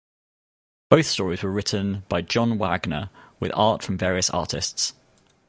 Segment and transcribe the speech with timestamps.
[0.89, 4.95] Both stories were written by John Wagner with art from various artists.